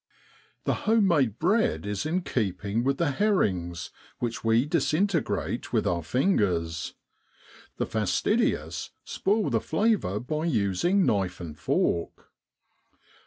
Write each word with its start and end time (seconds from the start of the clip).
The 0.63 0.73
home 0.89 1.07
made 1.07 1.37
bread 1.37 1.85
is 1.85 2.07
in 2.07 2.23
keeping 2.23 2.83
with 2.83 2.97
the 2.97 3.11
herrings, 3.11 3.91
which 4.17 4.43
we 4.43 4.65
disintegrate 4.65 5.71
with 5.71 5.85
our 5.85 6.01
fingers; 6.01 6.95
the 7.77 7.85
fastidious 7.85 8.89
spoil 9.05 9.51
the 9.51 9.61
flavour 9.61 10.19
by 10.19 10.45
using 10.45 11.05
knife 11.05 11.39
and 11.39 11.55
fork. 11.55 12.31